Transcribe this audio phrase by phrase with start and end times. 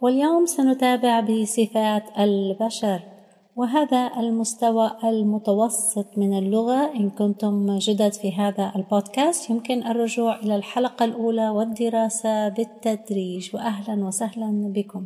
[0.00, 3.02] واليوم سنتابع بصفات البشر
[3.56, 6.96] وهذا المستوى المتوسط من اللغة.
[6.96, 13.54] إن كنتم جدد في هذا البودكاست يمكن الرجوع إلى الحلقة الأولى والدراسة بالتدريج.
[13.54, 15.04] وأهلا وسهلا بكم.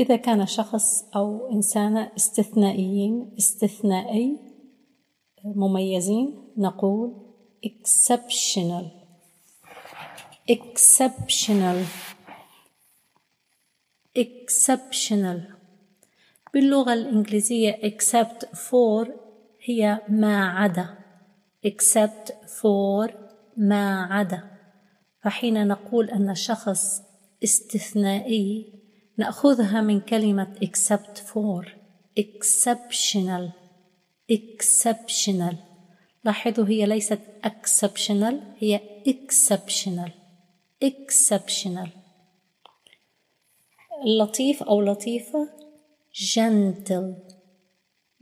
[0.00, 4.38] إذا كان شخص أو إنسانة استثنائيين استثنائي
[5.44, 7.14] مميزين نقول
[7.66, 9.03] exceptional.
[10.48, 11.86] Exceptional
[14.18, 15.40] exceptional
[16.54, 19.08] باللغة الإنجليزية except for
[19.62, 20.98] هي ما عدا
[21.66, 23.12] except for
[23.56, 24.42] ما عدا
[25.22, 27.02] فحين نقول أن شخص
[27.44, 28.72] استثنائي
[29.18, 31.68] نأخذها من كلمة except for
[32.20, 33.50] exceptional
[34.32, 35.54] exceptional
[36.24, 40.23] لاحظوا هي ليست exceptional هي exceptional
[40.90, 41.88] exceptional
[44.06, 45.48] لطيف أو لطيفة
[46.34, 47.14] gentle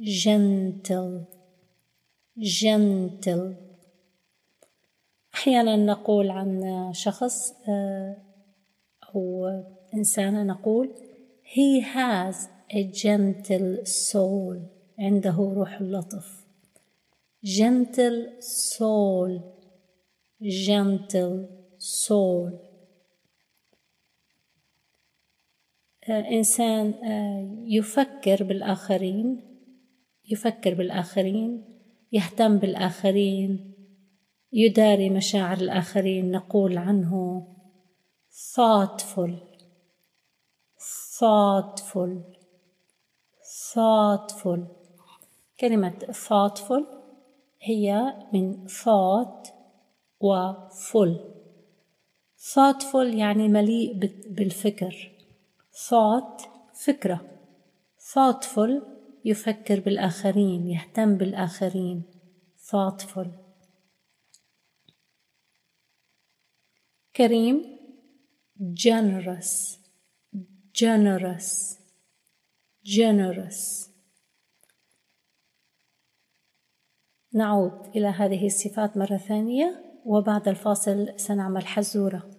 [0.01, 1.25] gentle
[2.39, 3.55] gentle
[5.35, 7.53] أحيانا نقول عن شخص
[9.15, 9.49] أو
[9.95, 10.95] إنسانة نقول
[11.45, 12.37] he has
[12.71, 14.57] a gentle soul
[14.99, 16.47] عنده روح اللطف
[17.45, 19.41] gentle soul
[20.43, 22.53] gentle soul
[26.09, 26.95] إنسان
[27.67, 29.41] يفكر بالآخرين
[30.31, 31.65] يفكر بالآخرين
[32.13, 33.75] يهتم بالآخرين
[34.53, 37.43] يداري مشاعر الآخرين نقول عنه
[38.31, 39.33] thoughtful
[41.19, 42.13] thoughtful
[43.73, 44.61] thoughtful.
[45.61, 45.99] كلمة
[46.29, 46.85] thoughtful
[47.61, 49.49] هي من thought
[50.21, 51.42] و full.
[52.43, 53.95] Thoughtful يعني مليء
[54.31, 55.13] بالفكر.
[55.73, 56.43] thought
[56.85, 57.21] فكرة.
[57.99, 58.83] thoughtful
[59.25, 62.03] يفكر بالآخرين يهتم بالآخرين.
[62.59, 63.27] thoughtful.
[67.17, 67.79] كريم
[68.61, 69.79] generous.
[70.75, 71.79] generous.
[72.85, 73.89] generous.
[77.35, 82.31] نعود إلى هذه الصفات مرة ثانية وبعد الفاصل سنعمل حزورة.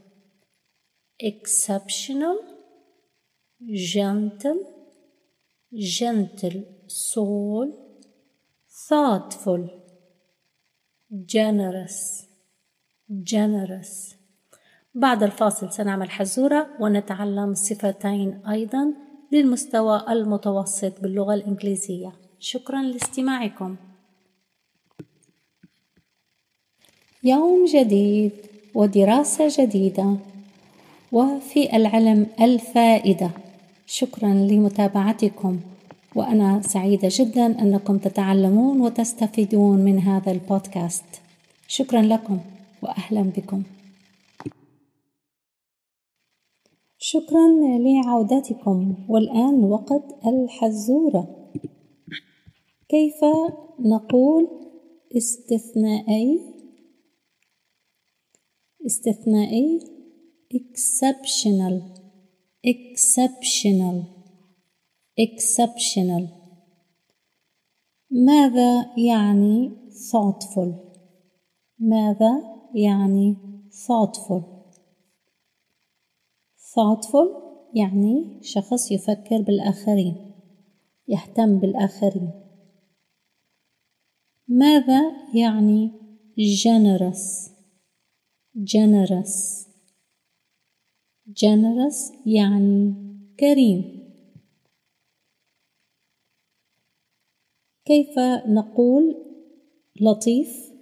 [1.31, 2.37] Exceptional
[3.93, 4.61] gentle
[5.97, 7.67] gentle soul
[8.87, 9.63] thoughtful
[11.35, 12.27] generous
[13.23, 14.15] generous.
[14.95, 18.93] بعد الفاصل سنعمل حزورة ونتعلم صفتين أيضا
[19.31, 22.13] للمستوى المتوسط باللغة الإنجليزية.
[22.39, 23.75] شكرا لاستماعكم.
[27.23, 28.31] يوم جديد
[28.75, 30.17] ودراسة جديدة.
[31.13, 33.31] وفي العلم الفائدة.
[33.85, 35.59] شكرا لمتابعتكم
[36.15, 41.05] وأنا سعيدة جدا أنكم تتعلمون وتستفيدون من هذا البودكاست.
[41.67, 42.39] شكرا لكم
[42.81, 43.63] وأهلا بكم.
[46.97, 47.47] شكرا
[47.79, 51.49] لعودتكم والآن وقت الحزورة.
[52.89, 53.25] كيف
[53.79, 54.47] نقول
[55.17, 56.39] استثنائي؟
[58.85, 59.92] استثنائي؟
[60.53, 61.75] Exceptional
[62.63, 63.97] exceptional
[65.17, 66.23] exceptional
[68.11, 69.71] ماذا يعني
[70.11, 70.69] thoughtful
[71.79, 72.43] ماذا
[72.75, 73.35] يعني
[73.71, 74.43] thoughtful
[76.73, 77.43] thoughtful
[77.75, 80.33] يعني شخص يفكر بالآخرين
[81.07, 82.31] يهتم بالآخرين
[84.47, 85.01] ماذا
[85.35, 85.91] يعني
[86.37, 87.49] generous
[88.55, 89.72] generous
[91.29, 92.93] generous يعني
[93.39, 94.03] كريم.
[97.85, 99.15] كيف نقول
[100.01, 100.73] لطيف؟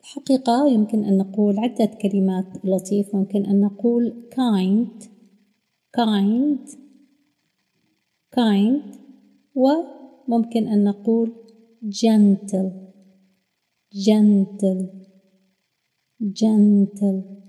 [0.00, 5.04] الحقيقة يمكن أن نقول عدة كلمات لطيف ممكن أن نقول kind
[5.96, 6.76] kind
[8.36, 8.96] kind
[9.54, 11.32] وممكن أن نقول
[11.84, 12.70] gentle
[13.94, 14.86] gentle
[16.22, 17.43] gentle.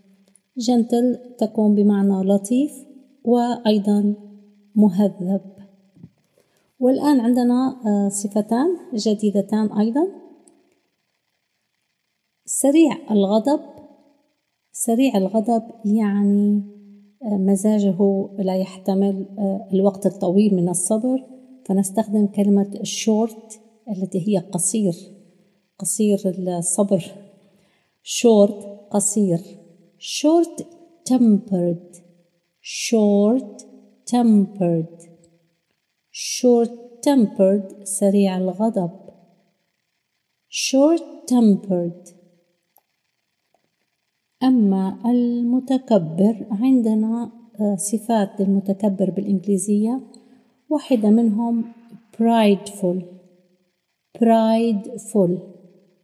[0.59, 2.71] Gentle تكون بمعنى لطيف
[3.23, 4.15] وأيضا
[4.75, 5.41] مهذب.
[6.79, 10.07] والآن عندنا آه، صفتان جديدتان أيضا.
[12.45, 13.59] سريع الغضب.
[14.71, 16.63] سريع الغضب يعني
[17.23, 21.23] آه، مزاجه لا يحتمل آه، الوقت الطويل من الصبر.
[21.65, 23.57] فنستخدم كلمة short
[23.97, 24.95] التي هي قصير
[25.79, 26.19] قصير
[26.57, 27.05] الصبر.
[28.03, 29.39] short قصير.
[30.05, 30.61] Short
[31.09, 31.89] tempered
[32.61, 33.65] short
[34.05, 34.97] tempered
[36.11, 38.91] short tempered سريع الغضب.
[40.49, 42.13] short tempered.
[44.43, 50.01] أما المتكبر عندنا آه، صفات للمتكبر بالإنجليزية.
[50.69, 51.65] واحدة منهم
[52.17, 53.01] prideful.
[54.17, 55.31] prideful.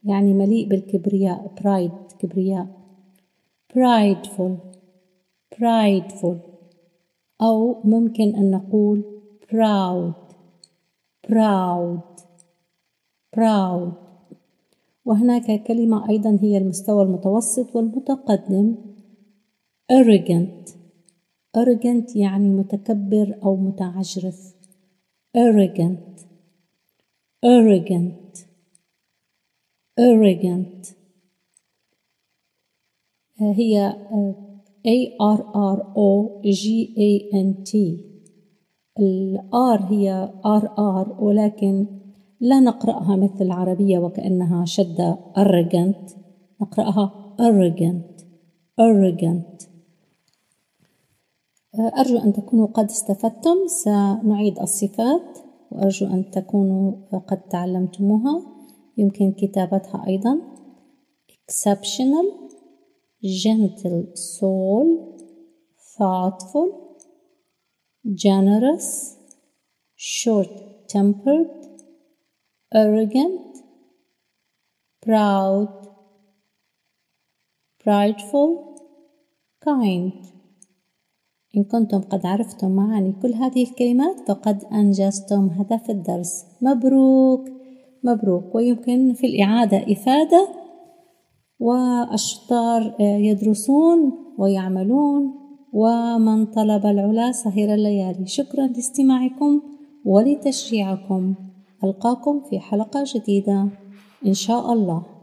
[0.03, 2.80] يعني مليء بالكبرياء pride كبرياء.
[3.73, 4.53] Prideful
[5.55, 6.37] prideful
[7.41, 9.03] أو ممكن أن نقول
[9.51, 10.33] proud
[11.27, 12.21] proud
[13.35, 13.93] proud
[15.05, 18.75] وهناك كلمة أيضا هي المستوى المتوسط والمتقدم
[19.93, 20.71] arrogant
[21.57, 24.55] arrogant يعني متكبر أو متعجرف
[25.37, 26.21] arrogant
[27.45, 28.45] arrogant
[29.99, 31.00] arrogant
[33.41, 33.95] هي
[34.87, 36.65] A R R O G
[36.97, 37.75] A N T.
[38.99, 41.85] ال R هي R R ولكن
[42.39, 46.15] لا نقرأها مثل العربية وكأنها شدة arrogant.
[46.61, 48.23] نقرأها arrogant
[48.81, 49.67] arrogant.
[51.99, 53.67] أرجو أن تكونوا قد استفدتم.
[53.67, 55.37] سنعيد الصفات
[55.71, 56.91] وأرجو أن تكونوا
[57.27, 58.41] قد تعلمتموها.
[58.97, 60.37] يمكن كتابتها أيضا.
[61.31, 62.50] Exceptional.
[63.23, 64.87] Gentle soul
[65.95, 66.97] thoughtful
[68.13, 69.15] generous
[69.95, 70.49] short
[70.89, 71.51] tempered
[72.73, 73.57] arrogant
[75.05, 75.69] proud
[77.83, 78.49] prideful
[79.63, 80.13] kind.
[81.57, 86.45] إن كنتم قد عرفتم معاني كل هذه الكلمات فقد أنجزتم هدف الدرس.
[86.61, 87.49] مبروك!
[88.03, 88.55] مبروك!
[88.55, 90.60] ويمكن في الإعادة إفادة
[91.61, 95.33] والشطار يدرسون ويعملون
[95.73, 98.25] ومن طلب العلا سهر الليالي.
[98.27, 99.61] شكرا لاستماعكم
[100.05, 101.35] ولتشجيعكم.
[101.83, 103.67] ألقاكم في حلقة جديدة.
[104.25, 105.20] إن شاء الله.